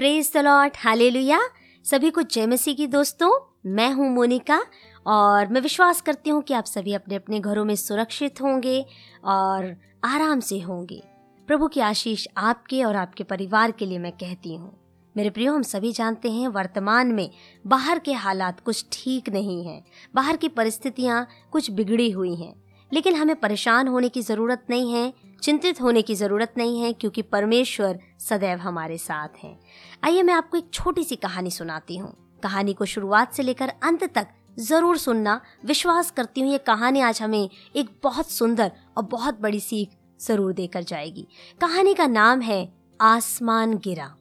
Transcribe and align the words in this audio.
Praise 0.00 0.30
the 0.34 0.38
Lord 0.38 0.72
hallelujah 0.76 1.38
सभी 1.84 2.10
को 2.10 2.22
जय 2.22 2.46
मसीह 2.46 2.74
की 2.74 2.86
दोस्तों, 2.86 3.30
मैं 3.66 3.90
हूँ 3.92 4.08
मोनिका 4.10 4.60
और 5.06 5.48
मैं 5.48 5.60
विश्वास 5.60 6.00
करती 6.00 6.30
हूँ 6.30 6.42
कि 6.42 6.54
आप 6.54 6.64
सभी 6.64 6.94
अपने 6.94 7.14
अपने 7.14 7.40
घरों 7.40 7.64
में 7.64 7.74
सुरक्षित 7.76 8.40
होंगे 8.40 8.80
और 9.24 9.64
आराम 10.04 10.40
से 10.40 10.60
होंगे। 10.60 11.02
प्रभु 11.48 11.68
की 11.68 11.80
आशीष 11.80 12.26
आपके 12.36 12.82
और 12.84 12.96
आपके 12.96 13.24
परिवार 13.24 13.70
के 13.70 13.86
लिए 13.86 13.98
मैं 13.98 14.12
कहती 14.12 14.54
हूँ। 14.54 14.72
मेरे 15.16 15.30
प्रियो, 15.30 15.54
हम 15.54 15.62
सभी 15.62 15.92
जानते 15.92 16.30
हैं 16.30 16.48
वर्तमान 16.48 17.12
में 17.12 17.30
बाहर 17.64 17.98
के 17.98 18.12
हालात 18.12 18.60
कुछ 18.60 18.84
ठीक 18.92 19.28
नहीं 19.28 19.64
हैं। 19.66 19.84
बाहर 20.14 20.36
की 20.36 20.48
परिस्थितियाँ 20.48 21.26
कुछ 21.52 21.70
बिगड़ी 21.70 22.10
हुई 22.10 22.34
हैं। 22.34 22.54
लेकिन 22.92 23.14
हमें 23.16 23.34
परेशान 23.36 23.88
होने 23.88 24.08
की 24.08 24.22
ज़रूरत 24.22 24.64
नहीं 24.70 24.92
है, 24.92 25.12
चिंतित 25.42 25.80
होने 25.80 26.02
की 26.02 26.14
ज़रूरत 26.14 26.54
नहीं 26.58 26.80
है, 26.80 26.92
क्योंकि 26.92 27.22
परमेश्वर 27.22 27.98
सदैव 28.20 28.58
हमारे 28.58 28.98
साथ 28.98 29.42
हैं। 29.44 29.58
आइए 30.04 30.22
मैं 30.22 30.34
आपको 30.34 30.58
एक 30.58 30.70
छोटी 30.72 31.04
सी 31.04 31.16
कहानी 31.16 31.50
सुनाती 31.50 31.96
हूँ। 31.96 32.12
कहानी 32.42 32.74
को 32.74 32.84
शुरुआत 32.84 33.32
से 33.32 33.42
लेकर 33.42 33.72
अंत 33.82 34.04
तक 34.14 34.26
ज़रूर 34.58 34.98
सुनना। 34.98 35.40
विश्वास 35.64 36.10
करती 36.10 36.40
हूँ, 36.40 36.50
ये 36.52 36.58
कहानी 36.58 37.00
आज 37.00 37.22
हमें 37.22 37.48
एक 37.76 37.90
बहुत 38.02 38.30
सुंदर 38.30 38.72
और 38.96 39.04
बहुत 39.04 39.40
बड़ी 39.40 39.60
सीख 39.60 39.90
ज़रूर 40.20 40.52
देकर 40.52 40.82
जाएगी। 40.82 41.26
कहानी 41.60 41.94
का 41.94 42.06
नाम 42.06 42.40
है 42.40 42.72
आसमान 43.00 43.76
गिरा। 43.78 44.14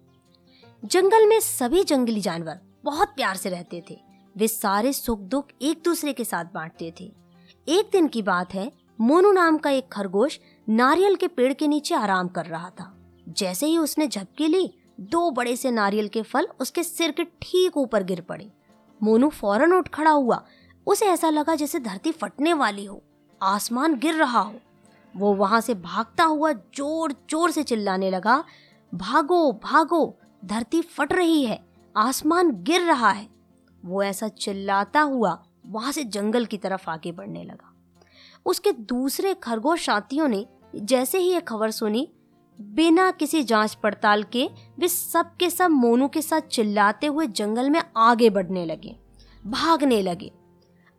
जंगल 0.84 1.26
में 1.26 1.40
सभी 1.40 1.84
जंगली 1.84 2.22
जानवर 2.22 2.60
बहुत 2.84 3.08
प्यार 3.08 3.36
से 3.36 3.50
रहते 3.50 3.84
थे। 3.90 3.98
वे 4.36 4.48
सारे 4.48 4.94
सुख 4.94 5.20
दुख 5.22 5.48
एक 5.62 5.82
दूसरे 5.86 6.14
के 6.14 6.24
साथ 6.24 6.46
बांटते 6.46 6.94
थे। 7.00 7.12
एक 7.68 7.90
दिन 7.92 8.08
की 8.08 8.22
बात 8.22 8.54
है, 8.54 8.72
मोनू 9.00 9.32
नाम 9.32 9.58
का 9.58 9.70
एक 9.70 9.88
खरगोश 9.92 10.40
नारियल 10.68 11.16
के 11.16 11.28
पेड़ 11.28 11.52
के 11.54 11.68
नीचे 11.68 11.96
आराम 11.96 12.28
कर 12.28 12.46
रहा 12.46 12.70
था। 12.70 12.92
जैसे 13.28 13.66
ही 13.66 13.78
उसने 13.78 14.08
झपकी 14.08 14.48
ली, 14.48 14.70
दो 15.02 15.30
बड़े 15.32 15.56
से 15.56 15.72
नारियल 15.72 16.08
के 16.08 16.22
फल 16.22 16.48
उसके 16.60 16.84
सिर 16.84 17.12
के 17.12 17.24
ठीक 17.42 17.78
ऊपर 17.78 18.04
गिर 18.04 18.22
पड़े। 18.22 18.50
मोनू 19.02 19.30
फ़ौरन 19.30 19.74
उठ 19.74 19.88
खड़ा 19.88 20.12
हुआ। 20.12 20.42
उसे 20.88 21.06
ऐसा 21.06 21.30
लगा 21.30 21.56
जैसे 21.56 21.80
धरती 21.80 22.12
फटने 22.12 22.54
वाली 22.54 22.86
हो। 22.86 23.02
आसमान 23.42 23.96
गिर 23.96 24.16
रहा 24.16 24.40
हो। 24.40 24.56
वो 25.14 25.34
वहाँ 25.34 25.60
से 25.62 25.74
भागता 25.76 26.24
हुआ 26.24 26.52
ज़ोर 26.54 27.12
ज़ोर 27.30 27.52
से 27.52 27.64
चिल्लाने 27.64 28.10
लगा, 28.10 28.44
भागो 28.94 29.52
भागो, 29.64 30.16
धरती 30.44 30.82
फट 30.82 31.14
रही 31.14 31.44
है, 31.46 31.64
आसमान 31.96 32.52
गिर 32.64 32.82
रहा 32.82 33.10
है। 33.10 33.28
वो 33.84 34.04
ऐसा 34.04 34.28
चिल्लाता 34.28 35.02
हुआ 35.02 35.38
वहाँ 35.66 35.92
से 35.92 36.04
जंगल 36.04 36.46
की 36.46 36.58
तरफ़ 36.58 36.90
आगे 36.90 37.12
बढ़ने 37.12 37.44
लगा। 37.44 37.74
उसके 38.46 38.72
दूसरे 38.72 39.34
खरगोश 39.34 39.86
साथियों 39.86 40.28
ने 40.28 40.46
जैसे 40.76 41.18
ही 41.18 41.32
ये 41.34 41.42
खबर 41.42 41.72
सुनी, 41.72 42.08
बिना 42.60 43.10
किसी 43.12 43.44
जाँच 43.44 43.74
पड़ताल 43.74 44.24
के 44.24 44.50
वे 44.80 44.88
सब 44.88 45.36
के 45.38 45.50
सब 45.50 45.72
मोनू 45.72 46.08
के 46.08 46.22
साथ 46.22 46.42
चिल्लाते 46.42 47.08
हुए 47.08 47.28
जंगल 47.28 47.70
में 47.70 47.82
आगे 47.98 48.30
बढ़ने 48.30 48.66
लगे, 48.66 48.96
भागने 49.48 50.02
लगे। 50.02 50.32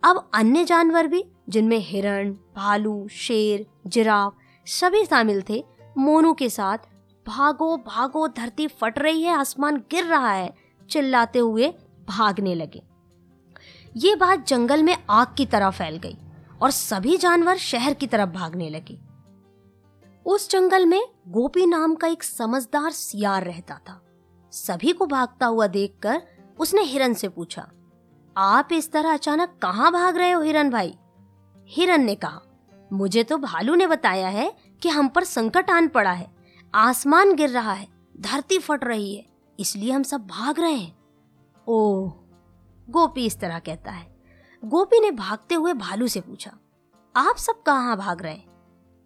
अब 0.02 0.30
अन्य 0.34 0.64
जानवर 0.64 1.06
भी, 1.06 1.24
जिनमें 1.48 1.78
हिरण, 1.78 2.32
भालू, 2.56 3.08
शेर, 3.08 3.66
जिराफ, 3.86 4.36
सभी 4.66 5.04
शामिल 5.04 5.42
थे, 5.48 5.64
मोनू 5.98 6.32
के 6.32 6.48
साथ 6.50 6.78
भागो 7.26 7.76
भागो, 7.76 8.26
धरती 8.28 8.66
फट 8.66 8.98
रही 8.98 9.22
है, 9.22 9.34
आसमान 9.34 9.76
गिर 9.90 10.04
रहा 10.04 10.32
है, 10.32 10.54
चिल्लाते 10.90 11.38
हुए 11.38 11.68
भागने 12.08 12.54
लगे। 12.54 12.82
ये 13.94 14.14
बात 14.14 14.46
जंगल 14.46 14.82
में 14.82 14.96
आग 15.10 15.34
की 15.36 15.46
तरह 15.46 15.70
फैल 15.70 15.96
गई 15.96 16.16
और 16.62 16.70
सभी 16.70 17.16
जानवर 17.16 17.56
शहर 17.56 17.94
की 17.94 18.06
तरफ़ 18.06 18.30
भागने 18.30 18.68
लगे। 18.70 18.98
उस 20.26 20.50
जंगल 20.50 20.86
में 20.86 21.00
गोपी 21.28 21.66
नाम 21.66 21.94
का 21.94 22.08
एक 22.08 22.22
समझदार 22.22 22.90
सियार 22.90 23.44
रहता 23.44 23.74
था। 23.88 24.00
सभी 24.52 24.92
को 24.92 25.06
भागता 25.06 25.46
हुआ 25.46 25.66
देखकर 25.66 26.22
उसने 26.58 26.82
हिरन 26.82 27.14
से 27.14 27.28
पूछा, 27.28 27.66
आप 28.36 28.68
इस 28.72 28.90
तरह 28.92 29.12
अचानक 29.12 29.58
कहाँ 29.62 29.92
भाग 29.92 30.16
रहे 30.16 30.30
हो 30.30 30.42
हिरन 30.42 30.70
भाई? 30.70 30.94
हिरन 31.70 32.04
ने 32.04 32.14
कहा, 32.14 32.40
मुझे 32.90 33.24
तो 33.24 33.38
भालू 33.38 33.74
ने 33.74 33.86
बताया 33.86 34.28
है 34.28 34.52
कि 34.82 34.88
हम 34.88 35.08
पर 35.08 35.24
संकट 35.24 35.70
आन 35.70 35.88
पड़ा 35.88 36.12
है, 36.12 36.30
आसमान 36.74 37.34
गिर 37.34 37.50
रहा 37.50 37.72
है, 37.72 37.88
धरती 38.20 38.58
फट 38.58 38.84
रही 38.84 39.14
है, 39.14 39.26
इसलिए 39.58 39.92
हम 39.92 40.02
सब 40.02 40.26
भाग 40.26 40.60
रहे 40.60 40.72
हैं। 40.72 40.96
ओह 41.66 42.19
गोपी 42.90 43.24
इस 43.26 43.38
तरह 43.40 43.58
कहता 43.58 43.90
है। 43.90 44.06
गोपी 44.62 45.00
ने 45.00 45.10
भागते 45.10 45.54
हुए 45.54 45.72
भालू 45.74 46.06
से 46.08 46.20
पूछा, 46.20 46.50
आप 47.14 47.36
सब 47.36 47.62
कहाँ 47.62 47.96
भाग 47.96 48.22
रहे 48.22 48.38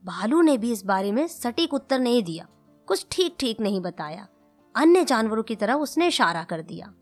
भालू 0.03 0.41
ने 0.43 0.57
भी 0.59 0.73
इस 0.73 0.85
बारे 0.85 1.13
में 1.13 1.27
सटीक 1.29 1.75
उत्तर 1.75 1.99
नहीं 1.99 2.23
दिया, 2.23 2.47
कुछ 2.89 3.07
ठीक 3.11 3.37
ठीक 3.41 3.61
नहीं 3.61 3.81
बताया। 3.81 4.27
अन्य 4.75 5.05
जानवरों 5.05 5.43
की 5.43 5.57
तरह 5.57 5.75
उसने 5.77 6.07
इशारा 6.09 6.43
कर 6.45 6.63
दिया। 6.63 6.93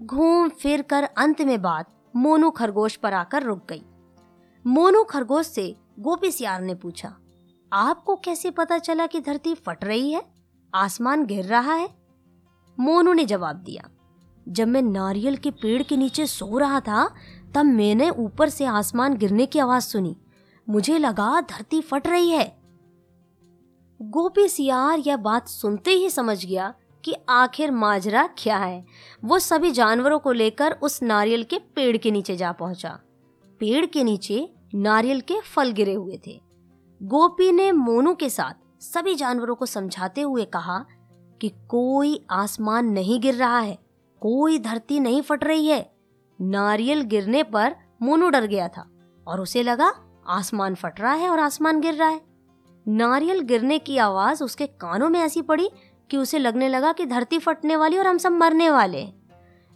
घूम 0.00 0.48
फिर 0.50 0.82
कर 0.82 1.04
अंत 1.04 1.40
में 1.42 1.60
बात 1.62 1.92
मोनू 2.14 2.50
खरगोश 2.50 2.96
पर 2.96 3.14
आकर 3.14 3.42
रुक 3.42 3.66
गई। 3.68 3.84
मोनू 4.64 5.02
खरगोश 5.04 5.46
से 5.46 5.74
गोपी 5.98 6.30
सियार 6.30 6.60
ने 6.62 6.74
पूछा, 6.74 7.14
आपको 7.72 8.16
कैसे 8.16 8.50
पता 8.50 8.78
चला 8.78 9.06
कि 9.06 9.20
धरती 9.20 9.54
फट 9.56 9.84
रही 9.84 10.12
है? 10.12 10.22
आसमान 10.72 11.24
गिर 11.26 11.44
रहा 11.44 11.72
है? 11.72 11.88
मोनू 12.78 13.12
ने 13.12 13.24
जवाब 13.24 13.56
दिया 13.56 13.88
जब 14.50 14.68
मैं 14.68 14.82
नारियल 14.82 15.36
के 15.36 15.50
पेड़ 15.50 15.82
के 15.82 15.96
नीचे 15.96 16.26
सो 16.26 16.58
रहा 16.58 16.80
था, 16.80 17.14
तब 17.54 17.64
मैंने 17.64 18.10
ऊपर 18.10 18.48
से 18.48 18.64
आसमान 18.64 19.16
गिरने 19.16 19.46
की 19.46 19.58
आवाज़ 19.58 19.84
सुनी। 19.84 20.16
मुझे 20.68 20.98
लगा, 20.98 21.40
धरती 21.40 21.80
फट 21.80 22.06
रही 22.06 22.30
है। 22.30 22.58
गोपी 24.02 24.48
सियार 24.48 24.98
यह 24.98 25.16
बात 25.16 25.48
सुनते 25.48 25.90
ही 25.90 26.10
समझ 26.10 26.46
गया 26.46 26.74
कि 27.04 27.14
आखिर 27.28 27.70
माजरा 27.70 28.28
क्या 28.38 28.56
है। 28.56 28.86
वो 29.24 29.38
सभी 29.38 29.70
जानवरों 29.70 30.18
को 30.18 30.32
लेकर 30.32 30.72
उस 30.72 31.02
नारियल 31.02 31.44
के 31.44 31.58
पेड़ 31.58 31.96
के 31.96 32.10
नीचे 32.10 32.36
जा 32.36 32.52
पहुँचा। 32.52 33.00
पेड़ 33.60 33.86
के 33.86 34.04
नीचे 34.04 34.52
नारियल 34.74 35.20
के 35.20 35.40
फल 35.40 35.72
गिरे 35.72 35.94
हुए 35.94 36.20
थे। 36.26 36.40
गोपी 37.02 37.52
ने 37.52 37.72
मोनू 37.72 38.14
के 38.14 38.30
साथ 38.30 38.82
सभी 38.82 39.14
जानवरों 39.14 39.54
को 39.54 39.66
समझाते 39.66 40.20
हुए 40.20 40.44
कहा 40.44 40.84
कि 41.40 41.48
कोई 41.48 42.26
आसमान 42.30 42.86
नहीं 42.86 43.20
गिर 43.20 43.34
रहा 43.34 43.58
है। 43.58 43.89
कोई 44.20 44.58
धरती 44.58 45.00
नहीं 45.00 45.22
फट 45.22 45.44
रही 45.44 45.66
है। 45.66 45.90
नारियल 46.40 47.02
गिरने 47.02 47.42
पर 47.42 47.74
मोनू 48.02 48.28
डर 48.28 48.46
गया 48.46 48.68
था 48.68 48.88
और 49.26 49.40
उसे 49.40 49.62
लगा 49.62 49.92
आसमान 50.28 50.74
फट 50.74 51.00
रहा 51.00 51.12
है 51.12 51.28
और 51.28 51.40
आसमान 51.40 51.80
गिर 51.80 51.94
रहा 51.94 52.08
है। 52.08 52.20
नारियल 52.86 53.40
गिरने 53.40 53.78
की 53.78 53.96
आवाज़ 53.98 54.44
उसके 54.44 54.66
कानों 54.66 55.08
में 55.08 55.20
ऐसी 55.20 55.42
पड़ी 55.42 55.70
कि 56.10 56.16
उसे 56.16 56.38
लगने 56.38 56.68
लगा 56.68 56.92
कि 56.92 57.06
धरती 57.06 57.38
फटने 57.38 57.76
वाली 57.76 57.98
और 57.98 58.06
हम 58.06 58.18
सब 58.18 58.32
मरने 58.32 58.70
वाले। 58.70 59.06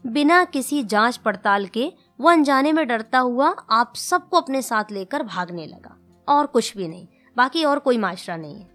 बिना 0.04 0.44
किसी 0.44 0.82
जाँच 0.82 1.16
पड़ताल 1.16 1.66
के 1.66 1.92
वो 2.20 2.30
अनजाने 2.30 2.72
में 2.72 2.86
डरता 2.88 3.18
हुआ 3.18 3.48
आप 3.70 3.94
सबको 3.96 4.36
अपने 4.36 4.62
साथ 4.62 4.84
लेकर 4.92 5.22
भागने 5.22 5.66
लगा 5.66 5.96
और 6.28 6.46
कुछ 6.46 6.76
भी 6.76 6.88
नहीं, 6.88 7.06
बाकी 7.36 7.64
और 7.64 7.78
कोई 7.78 7.98
माशरा 7.98 8.36
नहीं 8.36 8.56
है। 8.56 8.68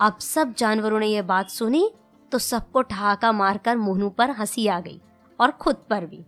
अब 0.00 0.18
सब 0.18 0.54
जानवरों 0.54 1.00
ने 1.00 1.06
यह 1.06 1.22
बात 1.22 1.50
सुनी 1.50 1.90
तो 2.32 2.38
सबको 2.38 2.82
ठहाका 2.82 3.32
मारकर 3.32 3.76
मोनू 3.76 4.10
पर 4.10 4.30
हँसी 4.30 4.66
आ 4.66 4.80
गई 4.80 5.00
और 5.40 5.50
खुद 5.50 5.76
पर 5.90 6.06
भी। 6.06 6.24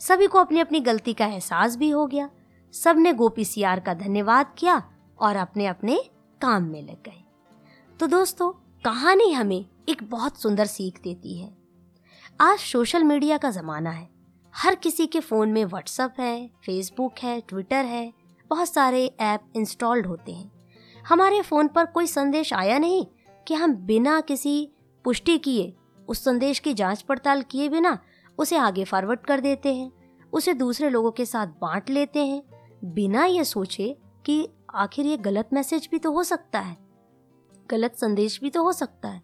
सभी 0.00 0.26
को 0.26 0.38
अपनी 0.38 0.60
अपनी 0.60 0.80
गलती 0.80 1.12
का 1.12 1.26
एहसास 1.26 1.76
भी 1.76 1.90
हो 1.90 2.06
गया। 2.06 2.30
सबने 2.72 3.12
गोपी 3.12 3.44
सियार 3.44 3.80
का 3.80 3.94
धन्यवाद 3.94 4.54
किया 4.58 4.90
और 5.20 5.36
अपने 5.36 5.66
अपने 5.66 6.10
काम 6.40 6.62
में 6.62 6.82
लग 6.82 7.02
गए। 7.04 7.24
तो 8.00 8.06
दोस्तों, 8.06 8.50
कहानी 8.84 9.32
हमें 9.32 9.66
एक 9.88 10.10
बहुत 10.10 10.40
सुंदर 10.40 10.66
सीख 10.66 11.00
देती 11.02 11.38
है। 11.38 11.56
आज 12.40 12.58
सोशल 12.58 13.04
मीडिया 13.04 13.38
का 13.38 13.50
ज़माना 13.50 13.90
है। 13.90 14.08
हर 14.56 14.74
किसी 14.74 15.06
के 15.06 15.20
फ़ोन 15.20 15.52
में 15.52 15.64
व्हाट्सअप 15.64 16.14
है 16.20 16.46
फेसबुक 16.46 17.14
है 17.22 17.40
ट्विटर 17.40 17.84
है, 17.84 18.12
बहुत 18.50 18.68
सारे 18.68 19.16
ऐप 19.20 19.40
इंस्टॉल्ड 19.56 20.06
होते 20.06 20.32
हैं। 20.32 20.52
हमारे 21.08 21.42
फ़ोन 21.42 21.68
पर 21.68 21.84
कोई 21.86 22.06
संदेश 22.06 22.52
आया 22.52 22.78
नहीं 22.78 23.06
कि 23.48 23.54
हम 23.54 23.74
बिना 23.74 24.20
किसी 24.20 24.70
पुष्टि 25.04 25.38
किए, 25.38 25.74
उस 26.08 26.24
संदेश 26.24 26.58
की 26.58 26.74
जाँच 26.74 27.02
पड़ताल 27.02 27.42
किए 27.42 27.68
बिना 27.68 27.98
उसे 28.38 28.56
आगे 28.56 28.84
फॉरवर्ड 28.84 29.20
कर 29.20 29.40
देते 29.40 29.74
हैं। 29.74 29.92
उसे 30.32 30.54
दूसरे 30.54 30.90
लोगों 30.90 31.10
के 31.10 31.26
साथ 31.26 31.46
बांट 31.46 31.90
लेते 31.90 32.26
हैं। 32.26 32.42
बिना 32.84 33.24
ये 33.24 33.44
सोचे 33.44 33.98
कि 34.26 34.48
आखिर 34.74 35.06
ये 35.06 35.16
गलत 35.16 35.48
मैसेज 35.52 35.88
भी 35.90 35.98
तो 35.98 36.12
हो 36.12 36.22
सकता 36.22 36.60
है। 36.60 36.76
गलत 37.70 37.94
संदेश 37.94 38.40
भी 38.40 38.50
तो 38.50 38.62
हो 38.62 38.72
सकता 38.72 39.08
है। 39.08 39.22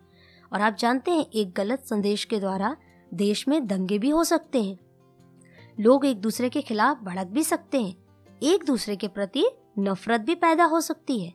और 0.52 0.60
आप 0.60 0.76
जानते 0.76 1.10
हैं, 1.10 1.26
एक 1.34 1.52
गलत 1.52 1.80
संदेश 1.80 2.24
के 2.24 2.40
द्वारा 2.40 2.76
देश 3.14 3.48
में 3.48 3.66
दंगे 3.66 3.98
भी 3.98 4.10
हो 4.10 4.24
सकते 4.24 4.62
हैं। 4.62 4.78
लोग 5.80 6.06
एक 6.06 6.20
दूसरे 6.20 6.48
के 6.48 6.62
खिलाफ 6.62 6.98
भड़क 7.02 7.26
भी 7.26 7.44
सकते 7.44 7.82
हैं। 7.82 7.96
एक 8.42 8.64
दूसरे 8.64 8.96
के 8.96 9.08
प्रति 9.08 9.44
नफरत 9.78 10.20
भी 10.20 10.34
पैदा 10.34 10.64
हो 10.64 10.80
सकती 10.80 11.20
है। 11.20 11.34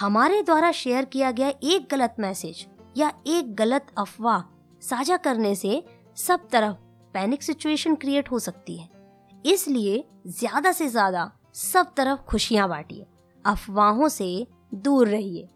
हमारे 0.00 0.42
द्वारा 0.42 0.72
शेयर 0.72 1.04
किया 1.04 1.30
गया 1.30 1.48
एक 1.48 1.88
गलत 1.90 2.16
मैसेज 2.18 2.66
या 2.98 3.12
एक 3.26 3.54
गलत 3.54 3.86
अफवाह 3.98 4.42
साझा 4.82 5.16
करने 5.16 5.54
से 5.54 5.82
सब 6.16 6.48
तरफ़ 6.48 6.76
पैनिक 7.14 7.42
सिचुएशन 7.42 7.94
क्रिएट 7.94 8.30
हो 8.30 8.38
सकती 8.38 8.76
है। 8.76 8.88
इसलिए 9.44 10.04
ज़्यादा 10.28 10.72
से 10.72 10.88
ज़्यादा 10.88 11.30
सब 11.54 11.92
तरफ़ 11.96 12.20
खुशियाँ 12.20 12.68
बांटिए, 12.68 13.06
अफवाहों 13.44 14.08
से 14.08 14.46
दूर 14.74 15.08
रहिए। 15.08 15.48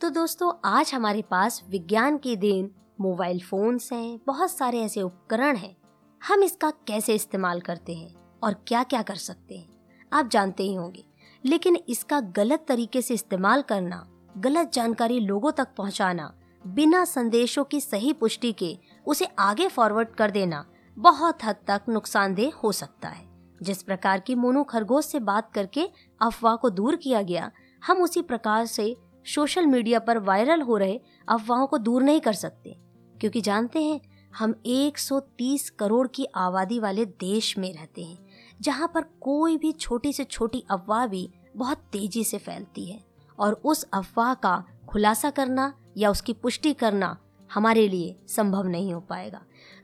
तो 0.00 0.10
दोस्तों, 0.10 0.52
आज 0.64 0.90
हमारे 0.94 1.22
पास 1.22 1.62
विज्ञान 1.68 2.18
के 2.18 2.36
देन 2.36 2.70
मोबाइल 3.00 3.40
फोन्स 3.40 3.92
हैं, 3.92 4.18
बहुत 4.26 4.50
सारे 4.50 4.80
ऐसे 4.80 5.02
उपकरण 5.02 5.56
हैं। 5.56 5.76
हम 6.22 6.42
इसका 6.42 6.70
कैसे 6.88 7.14
इस्तेमाल 7.14 7.60
करते 7.60 7.94
हैं 7.94 8.14
और 8.42 8.54
क्या 8.68 8.82
क्या 8.82 9.02
कर 9.02 9.16
सकते 9.16 9.56
हैं, 9.56 9.68
आप 10.12 10.28
जानते 10.28 10.62
ही 10.62 10.74
होंगे। 10.74 11.04
लेकिन 11.44 11.76
इसका 11.88 12.20
गलत 12.36 12.64
तरीके 12.68 13.02
से 13.02 13.14
इस्तेमाल 13.14 13.62
करना 13.62 14.06
गलत 14.36 14.72
जानकारी 14.72 15.20
लोगों 15.20 15.52
तक 15.52 15.68
पहुंचाना, 15.76 16.34
बिना 16.66 17.04
संदेशों 17.04 17.64
की 17.64 17.80
सही 17.80 18.12
पुष्टि 18.12 18.52
के 18.52 18.78
उसे 19.06 19.24
आगे 19.24 19.68
फॉरवर्ड 19.68 20.08
कर 20.08 20.30
देना 20.30 20.66
बहुत 20.98 21.44
हद 21.44 21.56
तक 21.66 21.82
नुकसानदेह 21.88 22.52
हो 22.64 22.72
सकता 22.72 23.08
है। 23.08 23.28
जिस 23.62 23.82
प्रकार 23.82 24.20
की 24.20 24.34
मोनू 24.34 24.64
खरगोश 24.64 25.06
से 25.06 25.20
बात 25.20 25.52
करके 25.52 25.88
अफवाह 26.22 26.56
को 26.56 26.70
दूर 26.70 26.96
किया 26.96 27.22
गया, 27.22 27.50
हम 27.86 28.02
उसी 28.02 28.22
प्रकार 28.22 28.66
से 28.66 28.96
सोशल 29.34 29.66
मीडिया 29.66 29.98
पर 29.98 30.18
वायरल 30.18 30.62
हो 30.62 30.76
रहे 30.76 31.00
अफवाहों 31.28 31.66
को 31.66 31.78
दूर 31.78 32.02
नहीं 32.02 32.20
कर 32.20 32.32
सकते। 32.32 32.76
क्योंकि 33.20 33.40
जानते 33.40 33.82
हैं, 33.82 34.00
हम 34.38 34.62
130 34.66 35.70
करोड़ 35.70 36.08
की 36.08 36.26
आबादी 36.34 36.78
वाले 36.78 37.04
देश 37.04 37.58
में 37.58 37.74
रहते 37.74 38.02
हैं, 38.04 38.26
जहाँ 38.60 38.92
पर 38.94 39.02
कोई 39.02 39.56
भी 39.56 39.72
छोटी 39.72 40.12
से 40.12 40.24
छोटी 40.24 40.64
अफवाह 40.70 41.06
भी 41.06 41.30
बहुत 41.56 41.78
तेज़ी 41.78 42.24
से 42.24 42.38
फैलती 42.38 42.86
है। 42.86 43.13
और 43.38 43.52
उस 43.64 43.82
अफवाह 43.94 44.34
का 44.34 44.64
खुलासा 44.88 45.30
करना 45.30 45.72
या 45.96 46.10
उसकी 46.10 46.32
पुष्टि 46.32 46.72
करना 46.72 47.16
हमारे 47.54 47.88
लिए 47.88 48.16
संभव 48.28 48.66
नहीं 48.66 48.92
हो 48.94 49.00
पाएगा। 49.00 49.40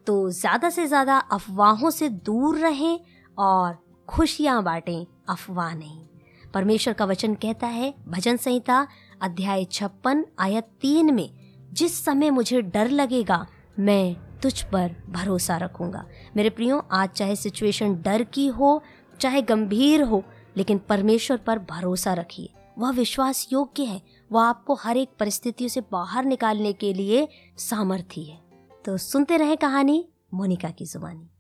तो 0.07 0.31
ज़्यादा 0.31 0.71
से 0.71 0.87
ज़्यादा 0.87 1.19
अफवाहों 1.19 1.91
से 1.91 2.09
दूर 2.09 2.59
रहें 2.59 3.01
और 3.39 3.77
खुशियाँ 4.09 4.63
बाँटें, 4.63 5.07
अफवाह 5.29 5.75
नहीं। 5.75 6.07
परमेश्वर 6.55 6.95
का 6.95 7.05
वचन 7.05 7.35
कहता 7.35 7.67
है, 7.67 7.95
भजन 8.09 8.37
संहिता 8.37 8.87
अध्याय 9.23 9.65
छप्पन 9.65 10.25
आयत 10.39 10.65
तीन 10.81 11.15
में, 11.15 11.31
जिस 11.73 12.05
समय 12.05 12.31
मुझे 12.31 12.63
डर 12.63 12.89
लगेगा, 12.89 13.47
मैं 13.79 14.17
तुझ 14.43 14.63
पर 14.63 14.97
भरोसा 15.09 15.57
रखूँगा। 15.57 16.05
मेरे 16.37 16.51
प्रियो, 16.51 16.79
आज 16.93 17.09
चाहे 17.09 17.37
सिचुएशन 17.37 17.95
डर 17.95 18.23
की 18.25 18.47
हो, 18.47 18.83
चाहे 19.21 19.43
गंभीर 19.43 20.03
हो, 20.03 20.25
लेकिन 20.57 20.79
परमेश्वर 20.79 21.37
पर 21.37 21.59
भरोसा 21.59 22.15
रखिए। 22.15 22.49
वह 22.81 22.91
विश्वास 22.91 23.49
योग्य 23.53 23.85
है, 23.85 24.03
वह 24.33 24.43
आपको 24.43 24.75
हर 24.75 24.97
एक 24.97 25.09
परिस्थितियों 25.21 25.69
से 25.69 25.81
बाहर 25.81 26.25
निकालने 26.25 26.73
के 26.73 26.93
लिए 26.93 27.29
सामर्थ्य 27.57 28.21
है। 28.21 28.41
तो 28.85 28.97
सुनते 28.97 29.37
रहे 29.37 29.57
कहानी 29.57 30.09
मोनिका 30.35 30.71
की 30.71 30.85
जुबानी। 30.85 31.31